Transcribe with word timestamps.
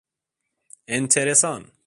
Enteresan. 0.87 1.71